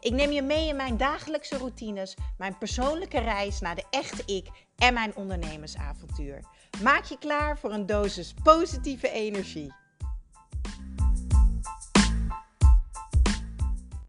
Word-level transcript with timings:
Ik 0.00 0.12
neem 0.12 0.30
je 0.30 0.42
mee 0.42 0.68
in 0.68 0.76
mijn 0.76 0.96
dagelijkse 0.96 1.56
routines, 1.56 2.16
mijn 2.38 2.58
persoonlijke 2.58 3.18
reis 3.18 3.60
naar 3.60 3.74
de 3.74 3.84
echte 3.90 4.22
ik 4.26 4.46
en 4.76 4.94
mijn 4.94 5.16
ondernemersavontuur. 5.16 6.44
Maak 6.82 7.04
je 7.04 7.18
klaar 7.18 7.58
voor 7.58 7.72
een 7.72 7.86
dosis 7.86 8.34
positieve 8.42 9.10
energie. 9.10 9.72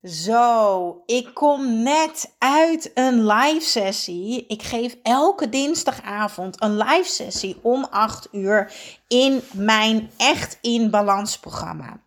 Zo, 0.03 1.01
ik 1.05 1.33
kom 1.33 1.83
net 1.83 2.35
uit 2.37 2.91
een 2.93 3.25
live 3.25 3.65
sessie. 3.65 4.45
Ik 4.47 4.63
geef 4.63 4.97
elke 5.03 5.49
dinsdagavond 5.49 6.61
een 6.61 6.77
live 6.77 7.09
sessie 7.09 7.59
om 7.61 7.87
8 7.89 8.27
uur 8.31 8.73
in 9.07 9.41
mijn 9.53 10.11
Echt 10.17 10.57
in 10.61 10.89
Balans 10.89 11.39
programma. 11.39 12.01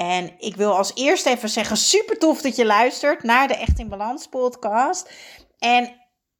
En 0.00 0.34
ik 0.38 0.56
wil 0.56 0.76
als 0.76 0.94
eerste 0.94 1.30
even 1.30 1.48
zeggen: 1.48 1.76
super 1.76 2.18
tof 2.18 2.40
dat 2.40 2.56
je 2.56 2.66
luistert 2.66 3.22
naar 3.22 3.48
de 3.48 3.56
Echt 3.56 3.78
in 3.78 3.88
Balans 3.88 4.26
podcast. 4.26 5.10
En 5.58 5.94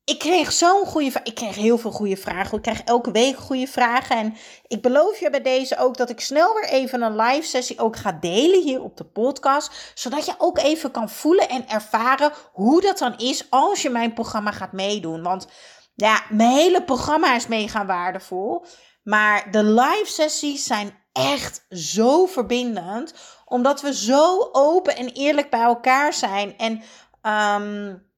ik 0.05 0.19
kreeg 0.19 0.52
zo'n 0.52 0.86
goede. 0.86 1.20
Ik 1.24 1.34
kreeg 1.34 1.55
heel 1.55 1.78
veel 1.78 1.91
goede 1.91 2.16
vragen. 2.16 2.56
Ik 2.56 2.62
krijg 2.62 2.83
elke 2.83 3.10
week 3.10 3.36
goede 3.36 3.66
vragen. 3.66 4.16
En 4.16 4.36
ik 4.67 4.83
beloof 4.83 5.20
je 5.20 5.30
bij 5.30 5.42
deze 5.42 5.78
ook 5.78 5.97
dat 5.97 6.11
ik 6.11 6.20
snel 6.20 6.55
weer 6.55 6.69
even 6.69 7.02
een 7.02 7.17
live 7.17 7.47
sessie 7.47 7.78
ook 7.78 7.97
ga 7.97 8.12
delen 8.12 8.62
hier 8.62 8.83
op 8.83 8.97
de 8.97 9.05
podcast. 9.05 9.92
Zodat 9.95 10.27
je 10.27 10.34
ook 10.39 10.58
even 10.58 10.91
kan 10.91 11.11
voelen 11.11 11.48
en 11.48 11.69
ervaren 11.69 12.33
hoe 12.52 12.80
dat 12.80 12.98
dan 12.98 13.19
is 13.19 13.47
als 13.50 13.83
je 13.83 13.91
mijn 13.91 14.12
programma 14.12 14.50
gaat 14.50 14.72
meedoen. 14.72 15.22
Want 15.22 15.47
ja, 15.95 16.22
mijn 16.28 16.50
hele 16.50 16.84
programma 16.84 17.34
is 17.34 17.47
mega 17.47 17.86
waardevol. 17.86 18.64
Maar 19.02 19.50
de 19.50 19.64
live 19.64 20.06
sessies 20.12 20.64
zijn 20.64 20.98
echt 21.12 21.67
zo 21.69 22.27
verbindend. 22.27 23.14
Omdat 23.51 23.81
we 23.81 23.95
zo 23.95 24.48
open 24.53 24.97
en 24.97 25.09
eerlijk 25.09 25.51
bij 25.51 25.61
elkaar 25.61 26.12
zijn. 26.12 26.59
En 26.59 26.83
um, 27.23 28.09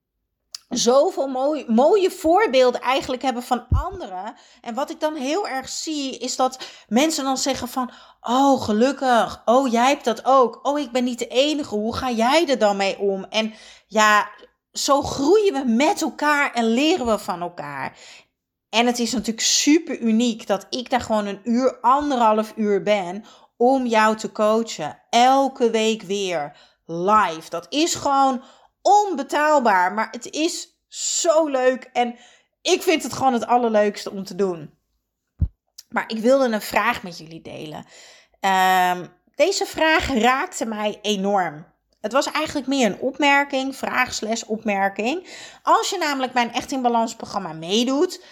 zoveel 0.69 1.29
mooie 1.67 2.11
voorbeelden 2.11 2.81
eigenlijk 2.81 3.23
hebben 3.23 3.43
van 3.43 3.67
anderen. 3.71 4.35
En 4.61 4.75
wat 4.75 4.91
ik 4.91 5.01
dan 5.01 5.15
heel 5.15 5.49
erg 5.49 5.69
zie, 5.69 6.19
is 6.19 6.37
dat 6.37 6.59
mensen 6.89 7.25
dan 7.25 7.39
zeggen 7.39 7.69
van... 7.69 7.91
Oh, 8.21 8.63
gelukkig. 8.63 9.43
Oh, 9.45 9.71
jij 9.71 9.89
hebt 9.89 10.05
dat 10.05 10.25
ook. 10.25 10.59
Oh, 10.63 10.79
ik 10.79 10.93
ben 10.93 11.05
niet 11.05 11.19
de 11.19 11.29
enige. 11.29 11.75
Hoe 11.75 11.97
ga 11.97 12.11
jij 12.11 12.49
er 12.49 12.59
dan 12.59 12.77
mee 12.77 12.99
om? 12.99 13.25
En 13.25 13.55
ja, 13.87 14.29
zo 14.73 15.03
groeien 15.03 15.53
we 15.53 15.73
met 15.73 16.03
elkaar 16.03 16.53
en 16.53 16.65
leren 16.65 17.07
we 17.07 17.19
van 17.19 17.41
elkaar. 17.41 17.97
En 18.69 18.87
het 18.87 18.99
is 18.99 19.13
natuurlijk 19.13 19.47
super 19.47 19.99
uniek 19.99 20.47
dat 20.47 20.67
ik 20.71 20.91
daar 20.91 21.01
gewoon 21.01 21.27
een 21.27 21.41
uur, 21.45 21.81
anderhalf 21.81 22.53
uur 22.57 22.83
ben 22.83 23.25
om 23.63 23.87
jou 23.87 24.17
te 24.17 24.33
coachen. 24.33 25.03
Elke 25.11 25.71
week 25.71 26.03
weer 26.03 26.57
live. 26.87 27.49
Dat 27.49 27.67
is 27.69 27.95
gewoon 27.95 28.45
onbetaalbaar, 28.83 29.93
maar 29.93 30.09
het 30.11 30.31
is 30.31 30.69
zo 30.89 31.47
leuk 31.47 31.91
en 31.93 32.17
ik 32.63 32.83
vind 32.83 33.03
het 33.03 33.13
gewoon 33.13 33.33
het 33.33 33.47
allerleukste 33.47 34.11
om 34.11 34.25
te 34.25 34.35
doen. 34.35 34.79
Maar 35.89 36.05
ik 36.07 36.19
wilde 36.19 36.45
een 36.45 36.61
vraag 36.61 37.03
met 37.03 37.19
jullie 37.19 37.43
delen. 37.43 37.87
Um, 38.41 39.09
deze 39.35 39.67
vraag 39.67 40.07
raakte 40.07 40.67
mij 40.67 40.99
enorm. 41.03 41.67
Het 42.03 42.13
was 42.13 42.31
eigenlijk 42.31 42.67
meer 42.67 42.87
een 42.87 43.01
opmerking, 43.01 43.77
vraag 43.77 44.15
slash 44.15 44.43
opmerking. 44.43 45.29
Als 45.63 45.91
je 45.91 45.99
namelijk 45.99 46.33
mijn 46.33 46.53
Echt 46.53 46.73
in 46.73 46.83
Balans 46.83 47.17
programma 47.17 47.53
meedoet, 47.53 48.25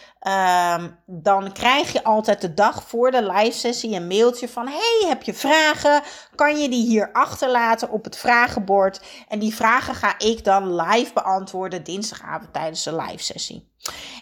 um, 0.77 0.99
dan 1.07 1.53
krijg 1.53 1.93
je 1.93 2.05
altijd 2.05 2.41
de 2.41 2.55
dag 2.55 2.89
voor 2.89 3.11
de 3.11 3.23
live 3.33 3.59
sessie 3.59 3.95
een 3.95 4.07
mailtje 4.07 4.49
van: 4.49 4.69
Hey, 4.69 5.09
heb 5.09 5.23
je 5.23 5.35
vragen? 5.35 6.03
Kan 6.35 6.61
je 6.61 6.69
die 6.69 6.87
hier 6.87 7.13
achterlaten 7.13 7.91
op 7.91 8.05
het 8.05 8.17
vragenbord? 8.17 9.01
En 9.29 9.39
die 9.39 9.55
vragen 9.55 9.95
ga 9.95 10.15
ik 10.19 10.45
dan 10.45 10.75
live 10.75 11.13
beantwoorden 11.13 11.85
dinsdagavond 11.85 12.53
tijdens 12.53 12.83
de 12.83 12.97
live 12.97 13.23
sessie. 13.23 13.73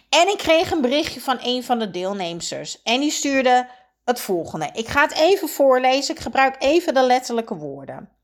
En 0.09 0.27
ik 0.27 0.37
kreeg 0.37 0.71
een 0.71 0.81
berichtje 0.81 1.21
van 1.21 1.37
een 1.41 1.63
van 1.63 1.79
de 1.79 1.91
deelnemers 1.91 2.81
en 2.83 2.99
die 2.99 3.11
stuurde 3.11 3.67
het 4.05 4.19
volgende. 4.19 4.69
Ik 4.73 4.87
ga 4.87 5.01
het 5.01 5.13
even 5.13 5.49
voorlezen. 5.49 6.15
Ik 6.15 6.21
gebruik 6.21 6.55
even 6.59 6.93
de 6.93 7.03
letterlijke 7.03 7.55
woorden. 7.55 8.18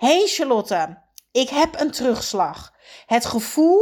Hey 0.00 0.26
Charlotte, 0.26 0.98
ik 1.32 1.48
heb 1.48 1.80
een 1.80 1.90
terugslag. 1.90 2.72
Het 3.06 3.24
gevoel. 3.24 3.80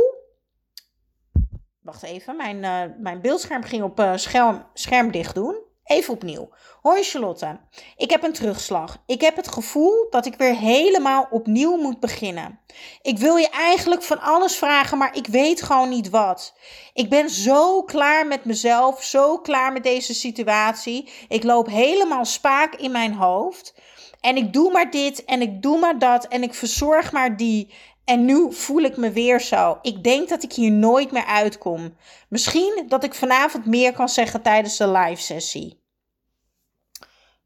Wacht 1.82 2.02
even, 2.02 2.36
mijn, 2.36 2.56
uh, 2.56 2.96
mijn 3.02 3.20
beeldscherm 3.20 3.62
ging 3.62 3.82
op 3.82 4.00
uh, 4.00 4.16
scherm, 4.16 4.66
scherm 4.74 5.10
dicht 5.10 5.34
doen. 5.34 5.62
Even 5.84 6.14
opnieuw. 6.14 6.48
Hoi 6.82 7.02
Charlotte, 7.02 7.60
ik 7.96 8.10
heb 8.10 8.22
een 8.22 8.32
terugslag. 8.32 9.02
Ik 9.06 9.20
heb 9.20 9.36
het 9.36 9.48
gevoel 9.48 10.06
dat 10.10 10.26
ik 10.26 10.34
weer 10.34 10.56
helemaal 10.56 11.26
opnieuw 11.30 11.76
moet 11.76 12.00
beginnen. 12.00 12.60
Ik 13.02 13.18
wil 13.18 13.36
je 13.36 13.48
eigenlijk 13.48 14.02
van 14.02 14.20
alles 14.20 14.56
vragen, 14.56 14.98
maar 14.98 15.16
ik 15.16 15.26
weet 15.26 15.62
gewoon 15.62 15.88
niet 15.88 16.10
wat. 16.10 16.54
Ik 16.92 17.08
ben 17.10 17.30
zo 17.30 17.82
klaar 17.82 18.26
met 18.26 18.44
mezelf, 18.44 19.04
zo 19.04 19.38
klaar 19.38 19.72
met 19.72 19.82
deze 19.82 20.14
situatie. 20.14 21.12
Ik 21.28 21.42
loop 21.42 21.66
helemaal 21.66 22.24
spaak 22.24 22.74
in 22.74 22.90
mijn 22.90 23.14
hoofd. 23.14 23.74
En 24.20 24.36
ik 24.36 24.52
doe 24.52 24.72
maar 24.72 24.90
dit 24.90 25.24
en 25.24 25.42
ik 25.42 25.62
doe 25.62 25.78
maar 25.78 25.98
dat 25.98 26.26
en 26.26 26.42
ik 26.42 26.54
verzorg 26.54 27.12
maar 27.12 27.36
die. 27.36 27.74
En 28.04 28.24
nu 28.24 28.52
voel 28.52 28.82
ik 28.82 28.96
me 28.96 29.10
weer 29.10 29.40
zo. 29.40 29.78
Ik 29.82 30.04
denk 30.04 30.28
dat 30.28 30.42
ik 30.42 30.52
hier 30.52 30.70
nooit 30.70 31.10
meer 31.10 31.26
uitkom. 31.26 31.96
Misschien 32.28 32.84
dat 32.88 33.04
ik 33.04 33.14
vanavond 33.14 33.66
meer 33.66 33.92
kan 33.92 34.08
zeggen 34.08 34.42
tijdens 34.42 34.76
de 34.76 34.88
live 34.88 35.22
sessie. 35.22 35.82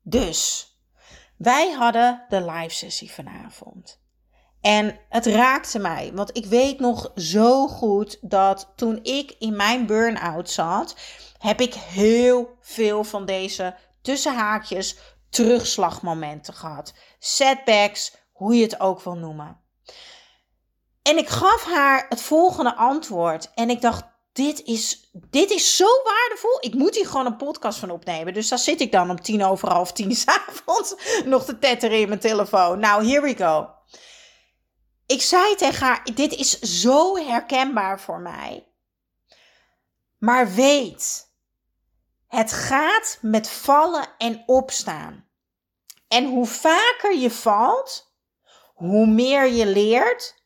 Dus, 0.02 0.70
wij 1.36 1.70
hadden 1.70 2.24
de 2.28 2.44
live 2.44 2.74
sessie 2.74 3.12
vanavond. 3.12 4.00
En 4.60 4.98
het 5.08 5.26
raakte 5.26 5.78
mij, 5.78 6.10
want 6.14 6.36
ik 6.36 6.46
weet 6.46 6.78
nog 6.78 7.12
zo 7.14 7.68
goed 7.68 8.18
dat 8.20 8.72
toen 8.76 8.98
ik 9.02 9.34
in 9.38 9.56
mijn 9.56 9.86
burn-out 9.86 10.50
zat, 10.50 10.96
heb 11.38 11.60
ik 11.60 11.74
heel 11.74 12.56
veel 12.60 13.04
van 13.04 13.24
deze 13.24 13.74
tussenhaakjes 14.02 14.96
terugslagmomenten 15.32 16.54
gehad. 16.54 16.94
Setbacks, 17.18 18.16
hoe 18.32 18.54
je 18.54 18.62
het 18.62 18.80
ook 18.80 19.02
wil 19.02 19.14
noemen. 19.14 19.60
En 21.02 21.18
ik 21.18 21.28
gaf 21.28 21.64
haar 21.64 22.06
het 22.08 22.22
volgende 22.22 22.74
antwoord. 22.76 23.50
En 23.54 23.70
ik 23.70 23.80
dacht, 23.80 24.04
dit 24.32 24.62
is, 24.62 25.10
dit 25.12 25.50
is 25.50 25.76
zo 25.76 25.86
waardevol. 26.04 26.56
Ik 26.60 26.74
moet 26.74 26.94
hier 26.94 27.06
gewoon 27.06 27.26
een 27.26 27.36
podcast 27.36 27.78
van 27.78 27.90
opnemen. 27.90 28.34
Dus 28.34 28.48
daar 28.48 28.58
zit 28.58 28.80
ik 28.80 28.92
dan 28.92 29.10
om 29.10 29.20
tien 29.20 29.44
over 29.44 29.68
half 29.68 29.92
tien 29.92 30.14
s'avonds 30.26 30.94
nog 31.24 31.44
te 31.44 31.58
tetteren 31.58 32.00
in 32.00 32.08
mijn 32.08 32.20
telefoon. 32.20 32.78
Nou, 32.78 33.06
here 33.06 33.20
we 33.20 33.36
go. 33.36 33.70
Ik 35.06 35.22
zei 35.22 35.54
tegen 35.54 35.86
haar, 35.86 36.08
dit 36.14 36.32
is 36.32 36.58
zo 36.58 37.16
herkenbaar 37.16 38.00
voor 38.00 38.20
mij. 38.20 38.66
Maar 40.18 40.54
weet, 40.54 41.31
het 42.36 42.52
gaat 42.52 43.18
met 43.20 43.50
vallen 43.50 44.06
en 44.18 44.42
opstaan. 44.46 45.28
En 46.08 46.24
hoe 46.24 46.46
vaker 46.46 47.16
je 47.16 47.30
valt, 47.30 48.14
hoe 48.74 49.06
meer 49.06 49.46
je 49.46 49.66
leert 49.66 50.44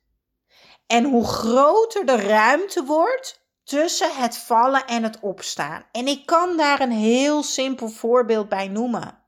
en 0.87 1.05
hoe 1.05 1.27
groter 1.27 2.07
de 2.07 2.17
ruimte 2.17 2.85
wordt 2.85 3.45
tussen 3.65 4.17
het 4.17 4.39
vallen 4.39 4.87
en 4.87 5.03
het 5.03 5.21
opstaan. 5.21 5.87
En 5.93 6.07
ik 6.07 6.27
kan 6.27 6.57
daar 6.57 6.81
een 6.81 6.93
heel 6.93 7.43
simpel 7.43 7.89
voorbeeld 7.89 8.49
bij 8.49 8.69
noemen. 8.69 9.25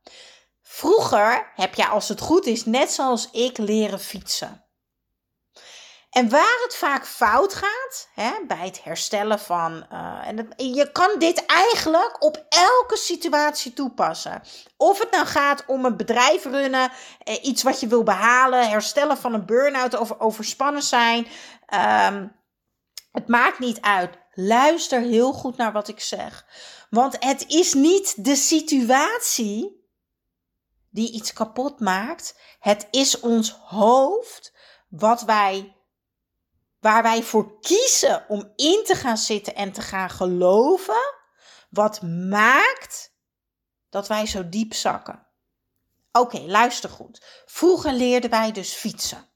Vroeger 0.63 1.53
heb 1.55 1.75
je, 1.75 1.87
als 1.87 2.09
het 2.09 2.21
goed 2.21 2.47
is, 2.47 2.65
net 2.65 2.91
zoals 2.91 3.31
ik, 3.31 3.59
leren 3.59 4.01
fietsen. 4.01 4.68
En 6.11 6.29
waar 6.29 6.59
het 6.63 6.77
vaak 6.77 7.07
fout 7.07 7.55
gaat, 7.55 8.09
hè, 8.15 8.31
bij 8.47 8.67
het 8.67 8.85
herstellen 8.85 9.39
van. 9.39 9.87
Uh, 9.93 10.27
en 10.27 10.55
je 10.57 10.93
kan 10.93 11.19
dit 11.19 11.47
eigenlijk 11.47 12.23
op 12.23 12.47
elke 12.49 12.97
situatie 12.97 13.73
toepassen. 13.73 14.43
Of 14.77 14.99
het 14.99 15.11
nou 15.11 15.27
gaat 15.27 15.65
om 15.67 15.85
een 15.85 15.97
bedrijf 15.97 16.45
runnen, 16.45 16.91
eh, 17.23 17.45
iets 17.45 17.63
wat 17.63 17.81
je 17.81 17.87
wil 17.87 18.03
behalen, 18.03 18.69
herstellen 18.69 19.17
van 19.17 19.35
een 19.35 19.47
burn-out 19.47 19.99
of 19.99 20.21
overspannen 20.21 20.83
zijn. 20.83 21.27
Um, 22.09 22.37
het 23.13 23.29
maakt 23.29 23.59
niet 23.59 23.81
uit. 23.81 24.19
Luister 24.33 25.01
heel 25.01 25.33
goed 25.33 25.57
naar 25.57 25.73
wat 25.73 25.89
ik 25.89 26.01
zeg. 26.01 26.47
Want 26.91 27.17
het 27.25 27.47
is 27.47 27.75
niet 27.75 28.25
de 28.25 28.37
situatie 28.37 29.87
die 30.91 31.13
iets 31.13 31.33
kapot 31.33 31.81
maakt. 31.81 32.39
Het 32.59 32.89
is 32.91 33.21
ons 33.21 33.51
hoofd 33.51 34.53
wat 34.89 35.23
wij 35.23 35.78
waar 36.81 37.03
wij 37.03 37.23
voor 37.23 37.61
kiezen 37.61 38.25
om 38.29 38.53
in 38.57 38.83
te 38.85 38.95
gaan 38.95 39.17
zitten 39.17 39.55
en 39.55 39.73
te 39.73 39.83
gaan 39.83 40.11
geloven, 40.11 41.17
Wat 41.71 42.03
maakt 42.03 43.13
dat 43.91 44.09
wij 44.09 44.27
zo 44.27 44.49
diep 44.49 44.75
zakken? 44.75 45.27
Oké, 46.13 46.39
luister 46.39 46.91
goed. 46.91 47.43
Vroeger 47.47 47.93
leerden 47.93 48.31
wij 48.31 48.53
dus 48.53 48.73
fietsen. 48.73 49.27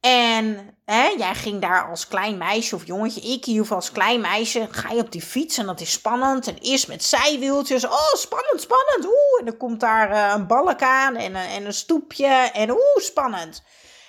En 0.00 0.76
hè, 0.84 1.06
jij 1.06 1.34
ging 1.34 1.60
daar 1.60 1.88
als 1.88 2.08
klein 2.08 2.38
meisje 2.38 2.74
of 2.74 2.86
jongetje, 2.86 3.20
ik 3.20 3.46
in 3.46 3.52
ieder 3.52 3.74
als 3.74 3.92
klein 3.92 4.20
meisje, 4.20 4.68
ga 4.70 4.90
je 4.90 5.00
op 5.00 5.12
die 5.12 5.22
fiets 5.22 5.58
en 5.58 5.66
dat 5.66 5.80
is 5.80 5.92
spannend. 5.92 6.46
En 6.46 6.58
eerst 6.58 6.88
met 6.88 7.04
zijwieltjes, 7.04 7.84
oh 7.84 8.14
spannend, 8.14 8.60
spannend, 8.60 9.04
oeh. 9.04 9.38
En 9.38 9.44
dan 9.44 9.56
komt 9.56 9.80
daar 9.80 10.10
uh, 10.10 10.32
een 10.36 10.46
balk 10.46 10.82
aan 10.82 11.16
en, 11.16 11.34
en 11.34 11.64
een 11.64 11.74
stoepje 11.74 12.26
en 12.52 12.70
oeh, 12.70 12.96
spannend. 12.96 13.62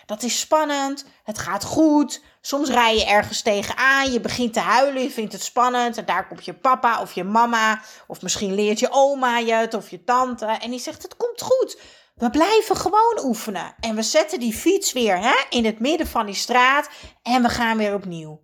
Dat 0.06 0.24
is 0.24 0.40
spannend, 0.40 1.06
het 1.24 1.38
gaat 1.38 1.64
goed. 1.64 2.22
Soms 2.42 2.70
rij 2.70 2.96
je 2.96 3.06
ergens 3.06 3.42
tegenaan, 3.42 4.12
je 4.12 4.20
begint 4.20 4.54
te 4.54 4.60
huilen, 4.60 5.02
je 5.02 5.10
vindt 5.10 5.34
het 5.34 5.44
spannend. 5.44 5.98
En 5.98 6.06
daar 6.06 6.28
komt 6.28 6.46
je 6.46 6.54
papa 6.54 7.02
of 7.02 7.14
je 7.14 7.24
mama, 7.24 7.82
of 8.08 8.22
misschien 8.22 8.54
leert 8.54 8.80
je 8.80 8.92
oma 8.92 9.38
je 9.38 9.54
het 9.54 9.74
of 9.74 9.90
je 9.90 10.04
tante. 10.04 10.46
En 10.46 10.70
die 10.70 10.80
zegt, 10.80 11.04
het 11.04 11.18
komt 11.18 11.42
goed. 11.42 11.82
We 12.16 12.30
blijven 12.30 12.76
gewoon 12.76 13.20
oefenen. 13.24 13.76
En 13.80 13.96
we 13.96 14.04
zetten 14.04 14.40
die 14.40 14.54
fiets 14.54 14.94
weer 14.94 15.18
hè, 15.18 15.46
in 15.50 15.66
het 15.66 15.80
midden 15.80 16.08
van 16.08 16.26
die 16.26 16.36
straat 16.36 16.90
en 17.22 17.42
we 17.42 17.50
gaan 17.50 17.78
weer 17.78 17.94
opnieuw. 17.94 18.42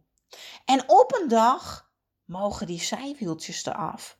En 0.65 0.83
op 0.89 1.19
een 1.21 1.27
dag 1.27 1.89
mogen 2.25 2.67
die 2.67 2.81
zijwieltjes 2.81 3.65
eraf. 3.65 4.17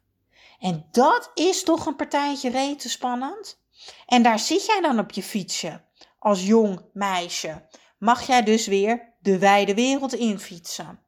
En 0.60 0.88
dat 0.92 1.32
is 1.34 1.64
toch 1.64 1.86
een 1.86 1.96
partijtje 1.96 2.50
rete 2.50 2.90
spannend? 2.90 3.60
En 4.06 4.24
daar 4.24 4.40
zit 4.40 4.66
jij 4.66 4.82
dan 4.82 5.00
op 5.00 5.12
je 5.12 5.24
fietsje 5.24 5.88
als 6.20 6.46
jong 6.46 6.86
meisje. 6.94 7.68
Mag 7.98 8.28
jij 8.28 8.44
dus 8.44 8.68
weer 8.68 9.14
de 9.20 9.40
wijde 9.40 9.74
wereld 9.74 10.14
in 10.14 10.40
fietsen? 10.40 11.00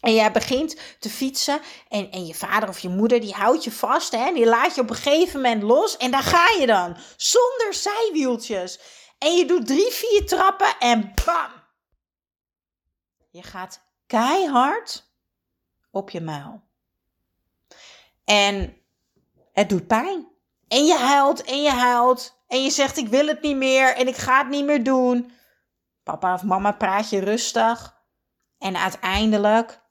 En 0.00 0.14
jij 0.14 0.32
begint 0.32 0.76
te 0.98 1.10
fietsen 1.10 1.60
en, 1.88 2.10
en 2.10 2.26
je 2.26 2.34
vader 2.34 2.68
of 2.68 2.78
je 2.78 2.88
moeder 2.88 3.20
die 3.20 3.32
houdt 3.32 3.64
je 3.64 3.72
vast. 3.72 4.12
Hè, 4.12 4.32
die 4.32 4.46
laat 4.46 4.74
je 4.74 4.80
op 4.80 4.90
een 4.90 4.96
gegeven 4.96 5.40
moment 5.40 5.62
los 5.62 5.96
en 5.96 6.10
daar 6.10 6.22
ga 6.22 6.48
je 6.58 6.66
dan. 6.66 6.96
Zonder 7.16 7.74
zijwieltjes. 7.74 8.80
En 9.18 9.36
je 9.36 9.44
doet 9.44 9.66
drie, 9.66 9.90
vier 9.90 10.26
trappen 10.26 10.78
en 10.78 11.12
bam. 11.24 11.50
Je 13.30 13.42
gaat 13.42 13.80
keihard 14.06 15.10
op 15.90 16.10
je 16.10 16.20
muil. 16.20 16.62
En 18.24 18.76
het 19.52 19.68
doet 19.68 19.86
pijn. 19.86 20.28
En 20.68 20.84
je 20.84 20.96
huilt 20.96 21.42
en 21.42 21.62
je 21.62 21.70
huilt. 21.70 22.42
En 22.54 22.62
je 22.62 22.70
zegt 22.70 22.96
ik 22.96 23.08
wil 23.08 23.26
het 23.26 23.42
niet 23.42 23.56
meer 23.56 23.96
en 23.96 24.08
ik 24.08 24.16
ga 24.16 24.38
het 24.38 24.48
niet 24.48 24.64
meer 24.64 24.84
doen. 24.84 25.32
Papa 26.02 26.34
of 26.34 26.42
mama 26.42 26.72
praat 26.72 27.10
je 27.10 27.18
rustig. 27.18 28.02
En 28.58 28.76
uiteindelijk 28.76 29.82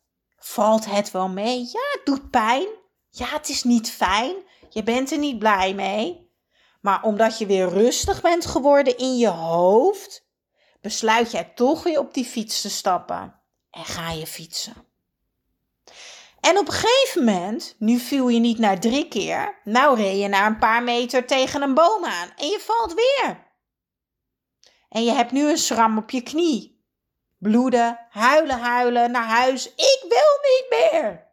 Valt 0.45 0.85
het 0.85 1.11
wel 1.11 1.29
mee? 1.29 1.59
Ja, 1.59 1.81
het 1.91 2.01
doet 2.03 2.29
pijn. 2.29 2.67
Ja, 3.09 3.25
het 3.25 3.49
is 3.49 3.63
niet 3.63 3.91
fijn. 3.91 4.35
Je 4.69 4.83
bent 4.83 5.11
er 5.11 5.17
niet 5.17 5.39
blij 5.39 5.73
mee. 5.73 6.31
Maar 6.81 7.03
omdat 7.03 7.37
je 7.37 7.45
weer 7.45 7.69
rustig 7.69 8.21
bent 8.21 8.45
geworden 8.45 8.97
in 8.97 9.17
je 9.17 9.27
hoofd, 9.27 10.27
besluit 10.81 11.31
jij 11.31 11.43
toch 11.43 11.83
weer 11.83 11.99
op 11.99 12.13
die 12.13 12.25
fiets 12.25 12.61
te 12.61 12.69
stappen 12.69 13.41
en 13.69 13.85
ga 13.85 14.11
je 14.11 14.27
fietsen. 14.27 14.92
En 16.43 16.57
op 16.57 16.67
een 16.67 16.73
gegeven 16.73 17.23
moment, 17.23 17.75
nu 17.79 17.99
viel 17.99 18.27
je 18.27 18.39
niet 18.39 18.57
naar 18.57 18.79
drie 18.79 19.07
keer, 19.07 19.59
nou 19.63 19.97
reed 19.97 20.21
je 20.21 20.27
na 20.27 20.45
een 20.45 20.57
paar 20.57 20.83
meter 20.83 21.25
tegen 21.25 21.61
een 21.61 21.73
boom 21.73 22.05
aan 22.05 22.29
en 22.37 22.47
je 22.47 22.59
valt 22.59 22.93
weer. 22.93 23.51
En 24.89 25.03
je 25.03 25.11
hebt 25.11 25.31
nu 25.31 25.49
een 25.49 25.57
schram 25.57 25.97
op 25.97 26.09
je 26.09 26.21
knie 26.21 26.73
bloeden, 27.43 27.99
huilen, 28.09 28.59
huilen, 28.59 29.11
naar 29.11 29.27
huis. 29.27 29.65
Ik 29.65 30.05
wil 30.09 30.39
niet 30.41 30.65
meer. 30.69 31.27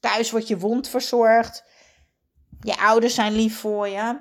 Thuis 0.00 0.30
wordt 0.30 0.48
je 0.48 0.58
wond 0.58 0.88
verzorgd. 0.88 1.64
Je 2.60 2.76
ouders 2.78 3.14
zijn 3.14 3.32
lief 3.32 3.58
voor 3.58 3.88
je. 3.88 4.20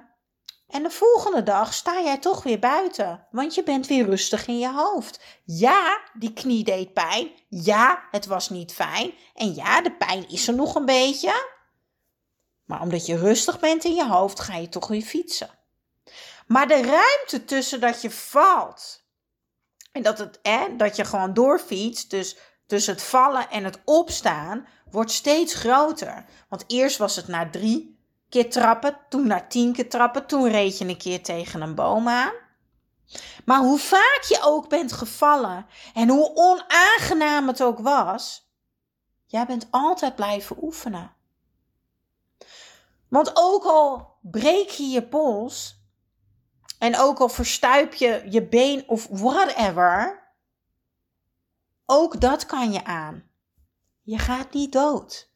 En 0.68 0.84
de 0.84 0.90
volgende 0.90 1.44
dag 1.44 1.74
sta 1.74 2.02
jij 2.02 2.18
toch 2.18 2.44
weer 2.44 2.60
buiten, 2.60 3.28
want 3.32 3.56
je 3.56 3.64
bent 3.64 3.88
weer 3.88 4.06
rustig 4.06 4.48
in 4.48 4.60
je 4.60 4.74
hoofd. 4.74 5.20
Ja, 5.44 6.02
die 6.14 6.34
knie 6.34 6.64
deed 6.64 6.94
pijn. 6.94 7.32
Ja, 7.50 8.08
het 8.12 8.26
was 8.26 8.50
niet 8.50 8.74
fijn. 8.74 9.14
En 9.34 9.54
ja, 9.54 9.82
de 9.82 9.92
pijn 9.92 10.30
is 10.30 10.48
er 10.48 10.54
nog 10.54 10.76
een 10.76 10.86
beetje. 10.86 11.54
Maar 12.66 12.82
omdat 12.82 13.06
je 13.06 13.18
rustig 13.18 13.60
bent 13.60 13.84
in 13.84 13.96
je 13.96 14.08
hoofd, 14.08 14.40
ga 14.40 14.56
je 14.56 14.70
toch 14.70 14.88
weer 14.88 15.02
fietsen. 15.02 15.50
Maar 16.48 16.68
de 16.68 16.82
ruimte 16.82 17.46
tussen 17.46 17.80
dat 17.80 18.02
je 18.02 18.12
valt 18.12 19.04
en 19.92 20.02
dat, 20.02 20.18
het, 20.18 20.40
hè, 20.42 20.76
dat 20.76 20.96
je 20.96 21.06
gewoon 21.06 21.34
doorfietst, 21.34 22.10
dus 22.10 22.38
tussen 22.66 22.94
het 22.94 23.04
vallen 23.04 23.50
en 23.50 23.64
het 23.64 23.80
opstaan, 23.86 24.68
wordt 24.92 25.12
steeds 25.12 25.54
groter. 25.54 26.26
Want 26.50 26.64
eerst 26.68 26.98
was 26.98 27.16
het 27.16 27.28
na 27.28 27.50
drie 27.50 27.95
keer 28.36 28.50
trappen, 28.50 28.98
toen 29.10 29.28
na 29.28 29.48
tien 29.48 29.74
keer 29.74 29.90
trappen, 29.90 30.26
toen 30.26 30.48
reed 30.50 30.78
je 30.78 30.86
een 30.86 30.98
keer 30.98 31.24
tegen 31.24 31.62
een 31.62 31.76
boom 31.76 32.08
aan. 32.08 32.34
Maar 33.46 33.60
hoe 33.60 33.80
vaak 33.80 34.26
je 34.28 34.40
ook 34.42 34.70
bent 34.70 34.92
gevallen 34.92 35.66
en 35.94 36.10
hoe 36.10 36.36
onaangenaam 36.36 37.48
het 37.48 37.62
ook 37.64 37.80
was, 37.80 38.50
jij 39.26 39.46
bent 39.46 39.68
altijd 39.72 40.16
blijven 40.16 40.64
oefenen. 40.64 41.16
Want 43.08 43.32
ook 43.34 43.64
al 43.64 44.18
breek 44.22 44.70
je 44.70 44.88
je 44.88 45.08
pols, 45.08 45.84
en 46.80 46.98
ook 46.98 47.20
al 47.20 47.30
verstuip 47.30 47.94
je 47.94 48.26
je 48.30 48.48
been 48.48 48.84
of 48.88 49.08
whatever, 49.10 50.24
ook 51.86 52.22
dat 52.22 52.46
kan 52.46 52.72
je 52.72 52.84
aan. 52.84 53.24
Je 54.02 54.18
gaat 54.18 54.54
niet 54.54 54.72
dood. 54.72 55.34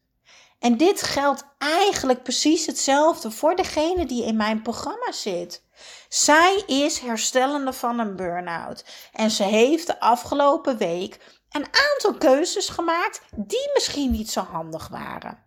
En 0.60 0.76
dit 0.76 1.02
geldt 1.02 1.44
eigenlijk 1.58 2.22
precies 2.22 2.66
hetzelfde 2.66 3.30
voor 3.30 3.56
degene 3.56 4.06
die 4.06 4.24
in 4.24 4.36
mijn 4.36 4.62
programma 4.62 5.12
zit. 5.12 5.64
Zij 6.08 6.62
is 6.66 6.98
herstellende 6.98 7.72
van 7.72 7.98
een 7.98 8.16
burn-out. 8.16 8.84
En 9.12 9.30
ze 9.30 9.42
heeft 9.42 9.86
de 9.86 10.00
afgelopen 10.00 10.76
week 10.76 11.20
een 11.50 11.66
aantal 11.66 12.18
keuzes 12.18 12.68
gemaakt 12.68 13.20
die 13.36 13.70
misschien 13.74 14.10
niet 14.10 14.30
zo 14.30 14.40
handig 14.40 14.88
waren. 14.88 15.44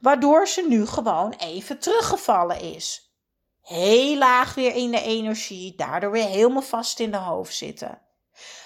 Waardoor 0.00 0.48
ze 0.48 0.66
nu 0.68 0.86
gewoon 0.86 1.34
even 1.38 1.78
teruggevallen 1.78 2.60
is 2.60 3.10
heel 3.62 4.16
laag 4.16 4.54
weer 4.54 4.74
in 4.74 4.90
de 4.90 5.02
energie, 5.02 5.74
daardoor 5.76 6.10
weer 6.10 6.28
helemaal 6.28 6.62
vast 6.62 7.00
in 7.00 7.10
de 7.10 7.16
hoofd 7.16 7.54
zitten. 7.54 8.00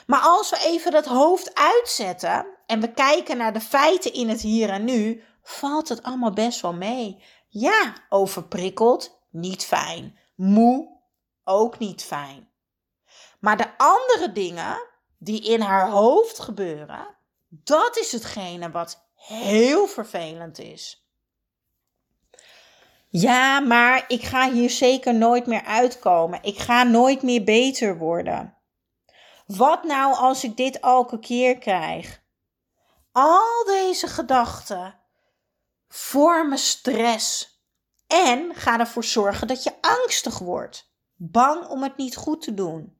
Maar 0.07 0.21
als 0.21 0.51
we 0.51 0.59
even 0.65 0.93
dat 0.93 1.07
hoofd 1.07 1.55
uitzetten 1.55 2.47
en 2.67 2.81
we 2.81 2.93
kijken 2.93 3.37
naar 3.37 3.53
de 3.53 3.61
feiten 3.61 4.13
in 4.13 4.29
het 4.29 4.41
hier 4.41 4.71
en 4.71 4.85
nu, 4.85 5.23
valt 5.45 5.89
het 5.89 6.03
allemaal 6.03 6.33
best 6.33 6.61
wel 6.61 6.75
mee. 6.75 7.23
Ja, 7.49 7.95
overprikkeld, 8.09 9.21
niet 9.31 9.65
fijn. 9.65 10.19
Moe, 10.35 11.01
ook 11.45 11.79
niet 11.79 12.05
fijn. 12.05 12.49
Maar 13.41 13.57
de 13.57 13.79
andere 13.79 14.33
dingen 14.33 14.83
die 15.19 15.43
in 15.43 15.61
haar 15.61 15.91
hoofd 15.91 16.39
gebeuren, 16.39 17.17
dat 17.49 17.97
is 17.97 18.13
hetgene 18.13 18.71
wat 18.71 19.09
heel 19.15 19.87
vervelend 19.87 20.59
is. 20.59 21.09
Ja, 23.09 23.61
maar 23.61 24.05
ik 24.09 24.23
ga 24.23 24.51
hier 24.51 24.71
zeker 24.71 25.15
nooit 25.15 25.47
meer 25.47 25.65
uitkomen. 25.65 26.39
Ik 26.43 26.59
ga 26.59 26.83
nooit 26.83 27.23
meer 27.23 27.45
beter 27.45 27.99
worden. 27.99 28.57
Wat 29.47 29.85
nou 29.85 30.15
als 30.15 30.45
ik 30.45 30.57
dit 30.57 30.81
elke 30.81 31.19
keer 31.19 31.59
krijg? 31.59 32.23
Al 33.13 33.65
deze 33.65 34.07
gedachten 34.07 35.04
vormen 35.95 36.59
stress 36.59 37.59
en 38.07 38.55
gaan 38.55 38.81
ervoor 38.81 39.05
zorgen 39.05 39.47
dat 39.47 39.63
je 39.63 39.73
angstig 39.81 40.39
wordt, 40.39 40.93
bang 41.15 41.67
om 41.69 41.83
het 41.83 41.97
niet 41.97 42.17
goed 42.17 42.43
te 42.43 42.55
doen. 42.55 42.99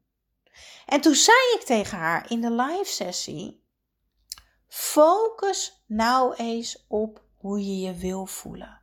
En 0.85 1.01
toen 1.01 1.15
zei 1.15 1.37
ik 1.59 1.65
tegen 1.65 1.97
haar 1.97 2.31
in 2.31 2.41
de 2.41 2.51
live 2.51 2.91
sessie: 2.91 3.65
focus 4.67 5.83
nou 5.87 6.35
eens 6.35 6.85
op 6.87 7.23
hoe 7.35 7.59
je 7.59 7.79
je 7.79 7.93
wil 7.93 8.25
voelen. 8.25 8.81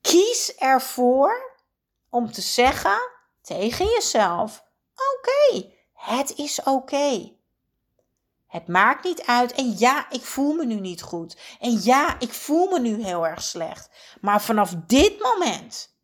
Kies 0.00 0.54
ervoor 0.54 1.58
om 2.08 2.32
te 2.32 2.40
zeggen 2.40 3.00
tegen 3.42 3.86
jezelf: 3.86 4.64
Oké, 5.14 5.74
het 5.92 6.36
is 6.36 6.62
oké. 6.62 7.38
Het 8.50 8.68
maakt 8.68 9.04
niet 9.04 9.22
uit. 9.22 9.52
En 9.52 9.74
ja, 9.78 10.06
ik 10.10 10.22
voel 10.22 10.52
me 10.52 10.64
nu 10.64 10.74
niet 10.74 11.02
goed. 11.02 11.36
En 11.60 11.80
ja, 11.82 12.16
ik 12.18 12.32
voel 12.32 12.68
me 12.68 12.80
nu 12.80 13.04
heel 13.04 13.26
erg 13.26 13.42
slecht. 13.42 13.90
Maar 14.20 14.42
vanaf 14.42 14.74
dit 14.86 15.20
moment, 15.20 15.94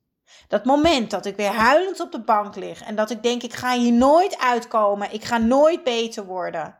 dat 0.48 0.64
moment 0.64 1.10
dat 1.10 1.26
ik 1.26 1.36
weer 1.36 1.52
huilend 1.52 2.00
op 2.00 2.12
de 2.12 2.20
bank 2.20 2.56
lig 2.56 2.82
en 2.82 2.96
dat 2.96 3.10
ik 3.10 3.22
denk: 3.22 3.42
ik 3.42 3.54
ga 3.54 3.76
hier 3.76 3.92
nooit 3.92 4.38
uitkomen, 4.38 5.12
ik 5.12 5.24
ga 5.24 5.38
nooit 5.38 5.84
beter 5.84 6.24
worden. 6.24 6.78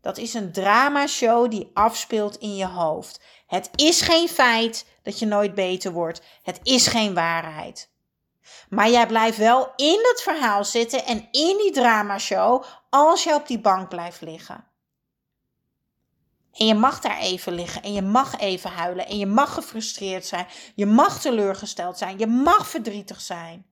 Dat 0.00 0.18
is 0.18 0.34
een 0.34 0.52
dramashow 0.52 1.50
die 1.50 1.70
afspeelt 1.74 2.36
in 2.36 2.56
je 2.56 2.66
hoofd. 2.66 3.20
Het 3.46 3.70
is 3.74 4.00
geen 4.00 4.28
feit 4.28 4.86
dat 5.02 5.18
je 5.18 5.26
nooit 5.26 5.54
beter 5.54 5.92
wordt. 5.92 6.22
Het 6.42 6.60
is 6.62 6.86
geen 6.86 7.14
waarheid. 7.14 7.90
Maar 8.68 8.90
jij 8.90 9.06
blijft 9.06 9.38
wel 9.38 9.72
in 9.76 10.00
dat 10.02 10.22
verhaal 10.22 10.64
zitten 10.64 11.04
en 11.04 11.28
in 11.30 11.56
die 11.56 11.72
dramashow 11.72 12.64
als 12.90 13.24
je 13.24 13.34
op 13.34 13.46
die 13.46 13.60
bank 13.60 13.88
blijft 13.88 14.20
liggen. 14.20 14.74
En 16.56 16.66
je 16.66 16.74
mag 16.74 17.00
daar 17.00 17.18
even 17.18 17.52
liggen 17.52 17.82
en 17.82 17.92
je 17.92 18.02
mag 18.02 18.38
even 18.38 18.70
huilen 18.70 19.06
en 19.06 19.18
je 19.18 19.26
mag 19.26 19.54
gefrustreerd 19.54 20.26
zijn. 20.26 20.46
Je 20.74 20.86
mag 20.86 21.20
teleurgesteld 21.20 21.98
zijn. 21.98 22.18
Je 22.18 22.26
mag 22.26 22.68
verdrietig 22.68 23.20
zijn. 23.20 23.66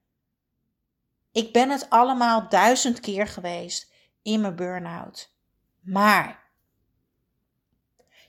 Ik 1.32 1.52
ben 1.52 1.70
het 1.70 1.90
allemaal 1.90 2.48
duizend 2.48 3.00
keer 3.00 3.26
geweest 3.26 3.92
in 4.22 4.40
mijn 4.40 4.56
burn-out. 4.56 5.34
Maar 5.80 6.42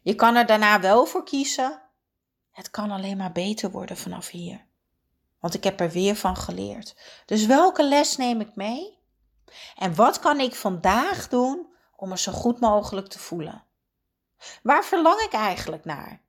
je 0.02 0.16
kan 0.16 0.36
er 0.36 0.46
daarna 0.46 0.80
wel 0.80 1.06
voor 1.06 1.24
kiezen. 1.24 1.82
Het 2.52 2.70
kan 2.70 2.92
alleen 2.92 3.18
maar 3.18 3.32
beter 3.32 3.72
worden 3.72 3.98
vanaf 3.98 4.30
hier. 4.30 4.66
Want 5.40 5.54
ik 5.54 5.64
heb 5.64 5.80
er 5.80 5.90
weer 5.90 6.16
van 6.16 6.38
geleerd. 6.38 6.96
Dus 7.26 7.46
welke 7.46 7.84
les 7.84 8.18
neem 8.18 8.42
ik 8.42 8.56
mee? 8.56 9.00
En 9.76 9.96
wat 9.96 10.20
kan 10.20 10.40
ik 10.40 10.56
vandaag 10.56 11.28
doen 11.28 11.74
om 11.96 12.10
me 12.10 12.18
zo 12.18 12.32
goed 12.32 12.60
mogelijk 12.60 13.08
te 13.08 13.20
voelen? 13.20 13.64
Waar 14.64 14.86
verlang 14.86 15.20
ik 15.20 15.34
eigenlijk 15.34 15.86
naar? 15.86 16.22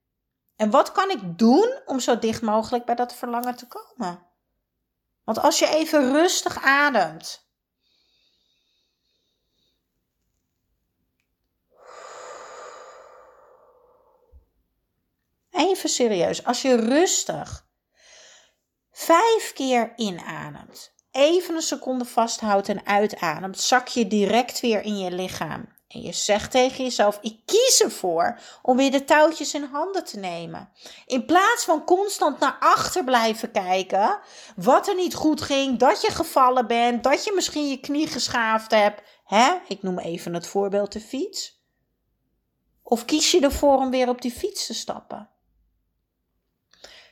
En 0.56 0.70
wat 0.70 0.92
kan 0.92 1.10
ik 1.10 1.38
doen 1.38 1.80
om 1.86 2.00
zo 2.00 2.18
dicht 2.18 2.42
mogelijk 2.42 2.84
bij 2.84 2.94
dat 2.94 3.14
verlangen 3.14 3.56
te 3.56 3.66
komen? 3.66 4.26
Want 5.25 5.38
als 5.38 5.58
je 5.58 5.68
even 5.68 6.12
rustig 6.12 6.62
ademt. 6.62 7.44
Even 15.50 15.88
serieus, 15.88 16.44
als 16.44 16.62
je 16.62 16.75
rustig 16.75 17.66
vijf 18.90 19.52
keer 19.54 19.92
inademt, 19.96 20.94
even 21.10 21.54
een 21.54 21.62
seconde 21.62 22.04
vasthoudt 22.04 22.68
en 22.68 22.86
uitademt, 22.86 23.60
zak 23.60 23.88
je 23.88 24.06
direct 24.06 24.60
weer 24.60 24.82
in 24.82 24.98
je 24.98 25.10
lichaam. 25.10 25.75
En 25.88 26.02
je 26.02 26.12
zegt 26.12 26.50
tegen 26.50 26.84
jezelf: 26.84 27.18
Ik 27.20 27.40
kies 27.44 27.80
ervoor 27.82 28.40
om 28.62 28.76
weer 28.76 28.90
de 28.90 29.04
touwtjes 29.04 29.54
in 29.54 29.68
handen 29.72 30.04
te 30.04 30.18
nemen. 30.18 30.70
In 31.06 31.24
plaats 31.24 31.64
van 31.64 31.84
constant 31.84 32.38
naar 32.38 32.56
achter 32.60 33.04
blijven 33.04 33.50
kijken. 33.50 34.18
Wat 34.56 34.88
er 34.88 34.94
niet 34.94 35.14
goed 35.14 35.40
ging, 35.40 35.78
dat 35.78 36.00
je 36.00 36.10
gevallen 36.10 36.66
bent, 36.66 37.04
dat 37.04 37.24
je 37.24 37.32
misschien 37.34 37.68
je 37.68 37.80
knie 37.80 38.06
geschaafd 38.06 38.70
hebt. 38.70 39.02
Hè? 39.24 39.54
Ik 39.68 39.82
noem 39.82 39.98
even 39.98 40.34
het 40.34 40.46
voorbeeld 40.46 40.92
de 40.92 41.00
fiets. 41.00 41.64
Of 42.82 43.04
kies 43.04 43.30
je 43.30 43.40
ervoor 43.40 43.76
om 43.76 43.90
weer 43.90 44.08
op 44.08 44.22
die 44.22 44.32
fiets 44.32 44.66
te 44.66 44.74
stappen? 44.74 45.30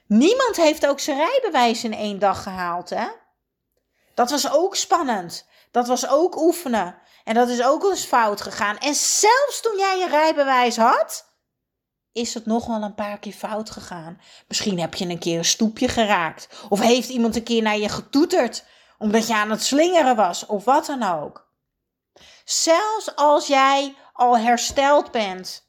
Niemand 0.07 0.57
heeft 0.57 0.87
ook 0.87 1.01
zijn 1.01 1.17
rijbewijs 1.17 1.85
in 1.85 1.95
één 1.95 2.19
dag 2.19 2.43
gehaald, 2.43 2.91
hè? 2.91 3.07
Dat 4.15 4.31
was 4.31 4.51
ook 4.53 4.77
spannend. 4.77 5.47
Dat 5.71 5.87
was 5.87 6.09
ook 6.09 6.37
oefenen. 6.37 6.97
En 7.25 7.35
dat 7.35 7.49
is 7.49 7.63
ook 7.63 7.85
eens 7.85 8.05
fout 8.05 8.41
gegaan. 8.41 8.79
En 8.79 8.95
zelfs 8.95 9.61
toen 9.63 9.79
jij 9.79 9.99
je 9.99 10.09
rijbewijs 10.09 10.77
had, 10.77 11.27
is 12.13 12.35
het 12.35 12.47
nog 12.47 12.67
wel 12.67 12.83
een 12.83 12.95
paar 12.95 13.19
keer 13.19 13.33
fout 13.33 13.71
gegaan. 13.71 14.21
Misschien 14.49 14.81
heb 14.81 14.95
je 14.95 15.09
een 15.09 15.19
keer 15.19 15.39
een 15.39 15.45
stoepje 15.45 15.89
geraakt. 15.89 16.49
Of 16.69 16.81
heeft 16.81 17.09
iemand 17.09 17.37
een 17.37 17.43
keer 17.43 17.63
naar 17.63 17.79
je 17.79 17.89
getoeterd 17.89 18.65
omdat 18.99 19.27
je 19.27 19.35
aan 19.35 19.51
het 19.51 19.63
slingeren 19.63 20.17
was. 20.17 20.47
Of 20.47 20.65
wat 20.65 20.87
dan 20.87 21.03
ook. 21.03 21.47
Zelfs 22.45 23.17
als 23.17 23.47
jij 23.47 23.97
al 24.13 24.39
hersteld 24.39 25.11
bent 25.11 25.69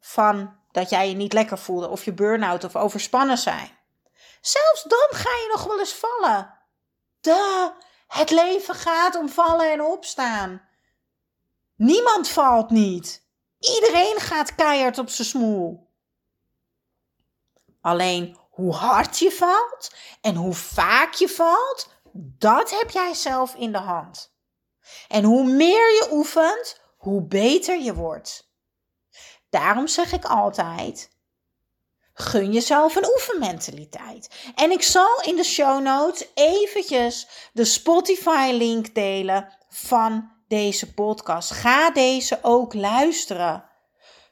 van 0.00 0.54
dat 0.72 0.90
jij 0.90 1.08
je 1.08 1.14
niet 1.14 1.32
lekker 1.32 1.58
voelde 1.58 1.88
of 1.88 2.04
je 2.04 2.12
burn-out 2.12 2.64
of 2.64 2.76
overspannen 2.76 3.38
zijn. 3.38 3.70
Zelfs 4.40 4.82
dan 4.82 5.08
ga 5.10 5.30
je 5.30 5.50
nog 5.52 5.64
wel 5.64 5.78
eens 5.78 5.94
vallen. 5.94 6.54
Het 8.06 8.30
leven 8.30 8.74
gaat 8.74 9.16
om 9.16 9.28
vallen 9.28 9.72
en 9.72 9.82
opstaan. 9.82 10.68
Niemand 11.76 12.28
valt 12.28 12.70
niet. 12.70 13.26
Iedereen 13.58 14.20
gaat 14.20 14.54
keihard 14.54 14.98
op 14.98 15.08
zijn 15.08 15.28
smoel. 15.28 15.90
Alleen 17.80 18.38
hoe 18.50 18.74
hard 18.74 19.18
je 19.18 19.32
valt 19.32 19.94
en 20.20 20.34
hoe 20.34 20.54
vaak 20.54 21.14
je 21.14 21.28
valt, 21.28 21.88
dat 22.12 22.70
heb 22.70 22.90
jij 22.90 23.14
zelf 23.14 23.54
in 23.54 23.72
de 23.72 23.78
hand. 23.78 24.34
En 25.08 25.24
hoe 25.24 25.44
meer 25.44 25.92
je 25.92 26.08
oefent, 26.10 26.80
hoe 26.96 27.22
beter 27.22 27.80
je 27.80 27.94
wordt. 27.94 28.50
Daarom 29.50 29.86
zeg 29.86 30.12
ik 30.12 30.24
altijd: 30.24 31.15
gun 32.18 32.52
jezelf 32.52 32.96
een 32.96 33.08
oefenmentaliteit. 33.14 34.30
En 34.54 34.70
ik 34.70 34.82
zal 34.82 35.20
in 35.22 35.36
de 35.36 35.44
show 35.44 35.82
notes 35.82 36.28
eventjes 36.34 37.28
de 37.52 37.64
Spotify-link 37.64 38.94
delen 38.94 39.52
van 39.68 40.30
deze 40.48 40.94
podcast. 40.94 41.50
Ga 41.50 41.90
deze 41.90 42.38
ook 42.42 42.74
luisteren. 42.74 43.64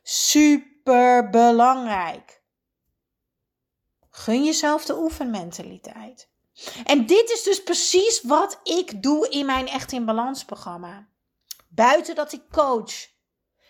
Super 0.02 1.30
belangrijk. 1.30 2.42
Gun 4.10 4.44
jezelf 4.44 4.84
de 4.84 4.98
oefenmentaliteit. 4.98 6.28
En 6.84 7.06
dit 7.06 7.30
is 7.30 7.42
dus 7.42 7.62
precies 7.62 8.22
wat 8.22 8.60
ik 8.62 9.02
doe 9.02 9.28
in 9.28 9.46
mijn 9.46 9.68
Echt 9.68 9.92
in 9.92 10.04
Balans 10.04 10.44
programma. 10.44 11.08
Buiten 11.68 12.14
dat 12.14 12.32
ik 12.32 12.42
coach, 12.50 13.08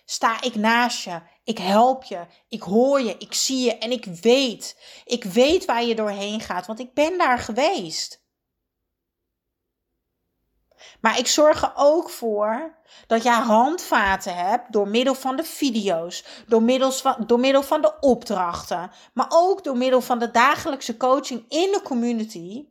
sta 0.04 0.42
ik 0.42 0.54
naast 0.54 1.04
je. 1.04 1.20
Ik 1.44 1.58
help 1.58 2.04
je. 2.04 2.26
Ik 2.48 2.62
hoor 2.62 3.00
je. 3.00 3.16
Ik 3.18 3.34
zie 3.34 3.64
je. 3.64 3.78
En 3.78 3.90
ik 3.90 4.04
weet. 4.04 4.76
Ik 5.04 5.24
weet 5.24 5.64
waar 5.64 5.84
je 5.84 5.94
doorheen 5.94 6.40
gaat, 6.40 6.66
want 6.66 6.78
ik 6.78 6.94
ben 6.94 7.18
daar 7.18 7.38
geweest. 7.38 8.22
Maar 11.00 11.18
ik 11.18 11.26
zorg 11.26 11.62
er 11.62 11.72
ook 11.74 12.10
voor 12.10 12.78
dat 13.06 13.22
jij 13.22 13.32
handvaten 13.32 14.36
hebt 14.36 14.72
door 14.72 14.88
middel 14.88 15.14
van 15.14 15.36
de 15.36 15.44
video's, 15.44 16.24
door, 16.46 16.92
van, 16.92 17.16
door 17.26 17.40
middel 17.40 17.62
van 17.62 17.82
de 17.82 17.98
opdrachten, 18.00 18.90
maar 19.12 19.26
ook 19.28 19.64
door 19.64 19.76
middel 19.76 20.00
van 20.00 20.18
de 20.18 20.30
dagelijkse 20.30 20.96
coaching 20.96 21.44
in 21.48 21.72
de 21.72 21.80
community. 21.84 22.66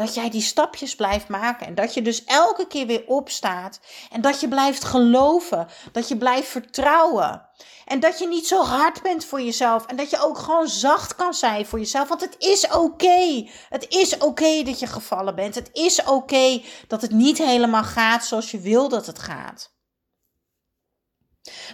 Dat 0.00 0.14
jij 0.14 0.30
die 0.30 0.42
stapjes 0.42 0.94
blijft 0.94 1.28
maken 1.28 1.66
en 1.66 1.74
dat 1.74 1.94
je 1.94 2.02
dus 2.02 2.24
elke 2.24 2.66
keer 2.66 2.86
weer 2.86 3.02
opstaat 3.06 3.80
en 4.10 4.20
dat 4.20 4.40
je 4.40 4.48
blijft 4.48 4.84
geloven, 4.84 5.68
dat 5.92 6.08
je 6.08 6.16
blijft 6.16 6.48
vertrouwen. 6.48 7.48
En 7.86 8.00
dat 8.00 8.18
je 8.18 8.28
niet 8.28 8.46
zo 8.46 8.62
hard 8.62 9.02
bent 9.02 9.24
voor 9.24 9.40
jezelf. 9.40 9.86
En 9.86 9.96
dat 9.96 10.10
je 10.10 10.22
ook 10.22 10.38
gewoon 10.38 10.68
zacht 10.68 11.14
kan 11.14 11.34
zijn 11.34 11.66
voor 11.66 11.78
jezelf. 11.78 12.08
Want 12.08 12.20
het 12.20 12.34
is 12.38 12.68
oké. 12.68 13.48
Het 13.68 13.86
is 13.88 14.18
oké 14.18 14.62
dat 14.62 14.78
je 14.78 14.86
gevallen 14.86 15.34
bent. 15.34 15.54
Het 15.54 15.70
is 15.72 16.04
oké 16.04 16.62
dat 16.86 17.02
het 17.02 17.10
niet 17.10 17.38
helemaal 17.38 17.84
gaat 17.84 18.24
zoals 18.24 18.50
je 18.50 18.60
wil 18.60 18.88
dat 18.88 19.06
het 19.06 19.18
gaat. 19.18 19.72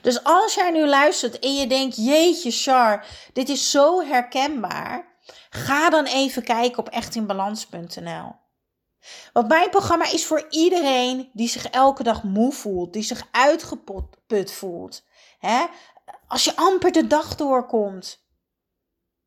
Dus 0.02 0.24
als 0.24 0.54
jij 0.54 0.70
nu 0.70 0.86
luistert 0.86 1.38
en 1.38 1.54
je 1.54 1.66
denkt: 1.66 1.96
Jeetje, 1.96 2.50
Char, 2.50 3.06
dit 3.32 3.48
is 3.48 3.70
zo 3.70 4.02
herkenbaar. 4.02 5.15
Ga 5.50 5.90
dan 5.90 6.04
even 6.04 6.42
kijken 6.42 6.78
op 6.78 6.88
echtinbalans.nl. 6.88 8.34
Want 9.32 9.48
mijn 9.48 9.70
programma 9.70 10.12
is 10.12 10.26
voor 10.26 10.46
iedereen 10.50 11.30
die 11.32 11.48
zich 11.48 11.66
elke 11.66 12.02
dag 12.02 12.22
moe 12.22 12.52
voelt, 12.52 12.92
die 12.92 13.02
zich 13.02 13.28
uitgeput 13.30 14.52
voelt. 14.52 15.04
Hè? 15.38 15.66
Als 16.28 16.44
je 16.44 16.56
amper 16.56 16.92
de 16.92 17.06
dag 17.06 17.34
doorkomt. 17.34 18.24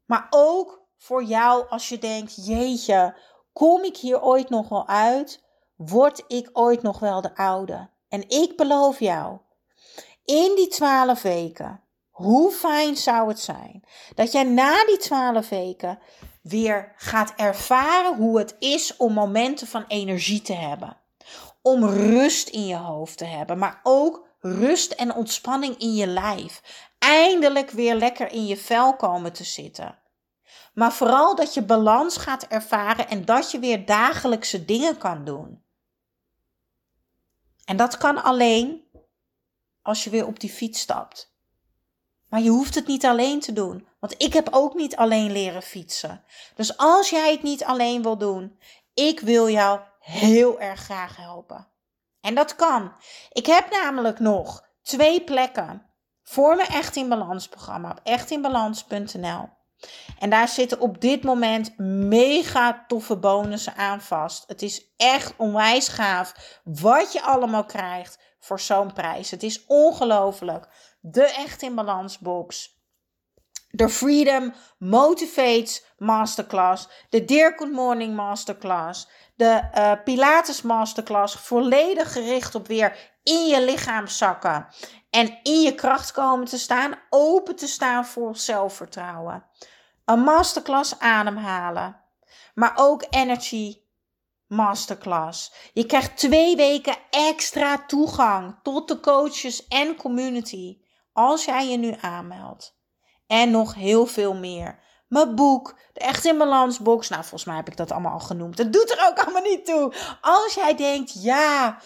Maar 0.05 0.27
ook 0.29 0.87
voor 0.97 1.23
jou 1.23 1.69
als 1.69 1.89
je 1.89 1.97
denkt: 1.97 2.45
jeetje, 2.45 3.17
kom 3.53 3.83
ik 3.83 3.97
hier 3.97 4.21
ooit 4.21 4.49
nog 4.49 4.69
wel 4.69 4.87
uit? 4.87 5.43
Word 5.75 6.23
ik 6.27 6.49
ooit 6.53 6.81
nog 6.81 6.99
wel 6.99 7.21
de 7.21 7.35
oude? 7.35 7.89
En 8.09 8.29
ik 8.29 8.57
beloof 8.57 8.99
jou, 8.99 9.37
in 10.25 10.55
die 10.55 10.67
twaalf 10.67 11.21
weken, 11.21 11.83
hoe 12.19 12.51
fijn 12.51 12.97
zou 12.97 13.27
het 13.27 13.39
zijn 13.39 13.83
dat 14.15 14.31
jij 14.31 14.43
na 14.43 14.85
die 14.85 14.97
twaalf 14.97 15.49
weken 15.49 15.99
weer 16.41 16.93
gaat 16.95 17.33
ervaren 17.35 18.15
hoe 18.15 18.37
het 18.37 18.55
is 18.59 18.97
om 18.97 19.13
momenten 19.13 19.67
van 19.67 19.85
energie 19.87 20.41
te 20.41 20.53
hebben. 20.53 20.97
Om 21.61 21.85
rust 21.85 22.49
in 22.49 22.65
je 22.65 22.75
hoofd 22.75 23.17
te 23.17 23.25
hebben, 23.25 23.57
maar 23.57 23.79
ook 23.83 24.27
rust 24.39 24.91
en 24.91 25.13
ontspanning 25.13 25.77
in 25.77 25.93
je 25.93 26.07
lijf. 26.07 26.61
Eindelijk 26.99 27.69
weer 27.69 27.95
lekker 27.95 28.31
in 28.31 28.45
je 28.45 28.57
vel 28.57 28.95
komen 28.95 29.33
te 29.33 29.43
zitten. 29.43 29.99
Maar 30.73 30.93
vooral 30.93 31.35
dat 31.35 31.53
je 31.53 31.61
balans 31.61 32.17
gaat 32.17 32.43
ervaren 32.43 33.09
en 33.09 33.25
dat 33.25 33.51
je 33.51 33.59
weer 33.59 33.85
dagelijkse 33.85 34.65
dingen 34.65 34.97
kan 34.97 35.25
doen. 35.25 35.63
En 37.65 37.77
dat 37.77 37.97
kan 37.97 38.23
alleen 38.23 38.83
als 39.81 40.03
je 40.03 40.09
weer 40.09 40.25
op 40.25 40.39
die 40.39 40.49
fiets 40.49 40.79
stapt. 40.79 41.37
Maar 42.29 42.41
je 42.41 42.49
hoeft 42.49 42.75
het 42.75 42.87
niet 42.87 43.05
alleen 43.05 43.39
te 43.39 43.53
doen, 43.53 43.87
want 43.99 44.15
ik 44.17 44.33
heb 44.33 44.47
ook 44.51 44.73
niet 44.73 44.95
alleen 44.95 45.31
leren 45.31 45.61
fietsen. 45.61 46.23
Dus 46.55 46.77
als 46.77 47.09
jij 47.09 47.31
het 47.31 47.43
niet 47.43 47.63
alleen 47.63 48.01
wil 48.01 48.17
doen, 48.17 48.59
ik 48.93 49.19
wil 49.19 49.49
jou 49.49 49.79
heel 49.99 50.59
erg 50.59 50.79
graag 50.79 51.15
helpen. 51.15 51.67
En 52.21 52.35
dat 52.35 52.55
kan. 52.55 52.93
Ik 53.31 53.45
heb 53.45 53.71
namelijk 53.71 54.19
nog 54.19 54.63
twee 54.81 55.23
plekken 55.23 55.89
voor 56.23 56.55
mijn 56.55 56.67
Echt 56.67 56.95
in 56.95 57.09
Balans 57.09 57.47
programma 57.47 57.91
op 57.91 57.99
echtinbalans.nl. 58.03 59.49
En 60.19 60.29
daar 60.29 60.47
zitten 60.47 60.79
op 60.79 61.01
dit 61.01 61.23
moment 61.23 61.77
mega 61.77 62.83
toffe 62.87 63.17
bonussen 63.17 63.75
aan 63.75 64.01
vast. 64.01 64.43
Het 64.47 64.61
is 64.61 64.93
echt 64.97 65.33
onwijs 65.37 65.87
gaaf 65.87 66.59
wat 66.63 67.13
je 67.13 67.21
allemaal 67.21 67.65
krijgt 67.65 68.19
voor 68.39 68.59
zo'n 68.59 68.93
prijs. 68.93 69.31
Het 69.31 69.43
is 69.43 69.65
ongelooflijk. 69.65 70.67
De 70.99 71.23
Echt 71.23 71.61
in 71.61 71.75
Balans 71.75 72.19
box. 72.19 72.77
De 73.71 73.89
Freedom 73.89 74.53
Motivates 74.77 75.85
Masterclass. 75.97 76.89
De 77.09 77.25
Dear 77.25 77.53
Good 77.55 77.71
Morning 77.71 78.15
Masterclass. 78.15 79.07
De 79.35 79.69
uh, 79.75 79.91
Pilates 80.03 80.61
Masterclass. 80.61 81.35
Volledig 81.35 82.11
gericht 82.11 82.55
op 82.55 82.67
weer 82.67 83.11
in 83.23 83.47
je 83.47 83.61
lichaam 83.61 84.07
zakken. 84.07 84.67
En 85.09 85.39
in 85.43 85.61
je 85.61 85.75
kracht 85.75 86.11
komen 86.11 86.45
te 86.45 86.57
staan. 86.57 86.99
Open 87.09 87.55
te 87.55 87.67
staan 87.67 88.05
voor 88.05 88.35
zelfvertrouwen. 88.35 89.45
Een 90.05 90.19
masterclass 90.19 90.99
ademhalen. 90.99 92.01
Maar 92.53 92.73
ook 92.75 93.05
energy 93.09 93.81
masterclass. 94.47 95.53
Je 95.73 95.85
krijgt 95.85 96.17
twee 96.17 96.55
weken 96.55 96.97
extra 97.09 97.85
toegang 97.85 98.59
tot 98.63 98.87
de 98.87 98.99
coaches 98.99 99.67
en 99.67 99.95
community. 99.95 100.77
Als 101.19 101.45
jij 101.45 101.67
je 101.67 101.77
nu 101.77 101.95
aanmeldt. 102.01 102.77
En 103.27 103.51
nog 103.51 103.73
heel 103.73 104.05
veel 104.05 104.33
meer. 104.33 104.79
Mijn 105.07 105.35
boek, 105.35 105.79
de 105.93 105.99
Echt 105.99 106.25
in 106.25 106.37
Balans 106.37 106.79
box. 106.79 107.09
Nou, 107.09 107.21
volgens 107.21 107.43
mij 107.43 107.55
heb 107.55 107.67
ik 107.67 107.77
dat 107.77 107.91
allemaal 107.91 108.13
al 108.13 108.19
genoemd. 108.19 108.57
Dat 108.57 108.73
doet 108.73 108.91
er 108.91 109.07
ook 109.09 109.19
allemaal 109.19 109.41
niet 109.41 109.65
toe. 109.65 109.93
Als 110.21 110.53
jij 110.53 110.75
denkt, 110.75 111.23
ja, 111.23 111.79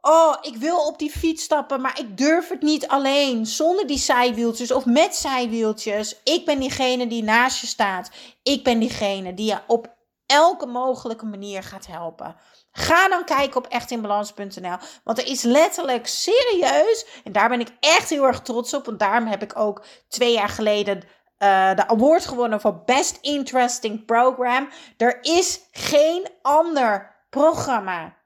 oh, 0.00 0.36
ik 0.40 0.56
wil 0.56 0.86
op 0.86 0.98
die 0.98 1.10
fiets 1.10 1.42
stappen, 1.42 1.80
maar 1.80 1.98
ik 1.98 2.16
durf 2.16 2.48
het 2.48 2.62
niet 2.62 2.88
alleen. 2.88 3.46
Zonder 3.46 3.86
die 3.86 3.98
zijwieltjes 3.98 4.72
of 4.72 4.84
met 4.84 5.16
zijwieltjes. 5.16 6.20
Ik 6.24 6.44
ben 6.44 6.60
diegene 6.60 7.06
die 7.06 7.22
naast 7.22 7.60
je 7.60 7.66
staat. 7.66 8.10
Ik 8.42 8.64
ben 8.64 8.78
diegene 8.78 9.34
die 9.34 9.46
je 9.46 9.58
op 9.66 9.96
elke 10.26 10.66
mogelijke 10.66 11.26
manier 11.26 11.62
gaat 11.62 11.86
helpen. 11.86 12.36
Ga 12.78 13.08
dan 13.08 13.24
kijken 13.24 13.56
op 13.56 13.66
echtinbalans.nl. 13.66 14.76
Want 15.04 15.18
er 15.18 15.26
is 15.26 15.42
letterlijk 15.42 16.06
serieus, 16.06 17.06
en 17.24 17.32
daar 17.32 17.48
ben 17.48 17.60
ik 17.60 17.68
echt 17.80 18.10
heel 18.10 18.24
erg 18.24 18.40
trots 18.40 18.74
op. 18.74 18.84
Want 18.86 18.98
daarom 18.98 19.26
heb 19.26 19.42
ik 19.42 19.58
ook 19.58 19.84
twee 20.08 20.32
jaar 20.32 20.48
geleden 20.48 20.96
uh, 20.96 21.74
de 21.74 21.88
award 21.88 22.26
gewonnen 22.26 22.60
voor 22.60 22.82
Best 22.84 23.18
Interesting 23.20 24.04
Program. 24.04 24.68
Er 24.96 25.18
is 25.20 25.60
geen 25.72 26.28
ander 26.42 27.16
programma 27.30 28.16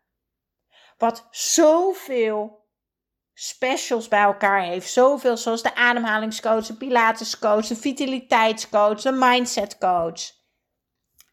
wat 0.98 1.26
zoveel 1.30 2.66
specials 3.34 4.08
bij 4.08 4.22
elkaar 4.22 4.62
heeft. 4.62 4.90
Zoveel 4.90 5.36
zoals 5.36 5.62
de 5.62 5.74
ademhalingscoach, 5.74 6.66
de 6.66 6.76
pilatescoach, 6.76 7.66
de 7.66 7.76
vitaliteitscoach, 7.76 9.00
de 9.00 9.12
mindsetcoach. 9.12 10.30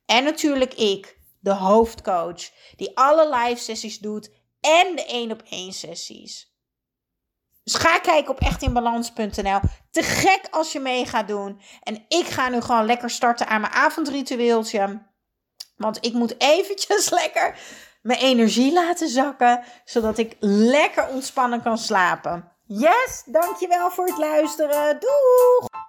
En 0.05 0.23
natuurlijk 0.23 0.73
ik 0.73 1.18
de 1.39 1.53
hoofdcoach, 1.53 2.49
die 2.75 2.97
alle 2.97 3.37
live 3.37 3.61
sessies 3.61 3.99
doet 3.99 4.31
en 4.61 4.95
de 4.95 5.05
één 5.05 5.31
op 5.31 5.43
één 5.49 5.73
sessies. 5.73 6.49
Dus 7.63 7.81
ga 7.81 7.99
kijken 7.99 8.31
op 8.31 8.39
echtinbalans.nl. 8.39 9.59
Te 9.91 10.03
gek 10.03 10.47
als 10.51 10.71
je 10.71 10.79
mee 10.79 11.05
gaat 11.05 11.27
doen. 11.27 11.61
En 11.83 12.05
ik 12.07 12.25
ga 12.25 12.49
nu 12.49 12.61
gewoon 12.61 12.85
lekker 12.85 13.09
starten 13.09 13.47
aan 13.47 13.61
mijn 13.61 13.73
avondritueeltje. 13.73 15.07
Want 15.75 16.05
ik 16.05 16.13
moet 16.13 16.41
eventjes 16.41 17.09
lekker 17.21 17.57
mijn 18.01 18.19
energie 18.19 18.73
laten 18.73 19.09
zakken. 19.09 19.63
Zodat 19.85 20.17
ik 20.17 20.35
lekker 20.39 21.07
ontspannen 21.07 21.61
kan 21.61 21.77
slapen. 21.77 22.51
Yes, 22.65 23.23
dankjewel 23.25 23.91
voor 23.91 24.05
het 24.05 24.17
luisteren. 24.17 24.99
Doeg! 24.99 25.88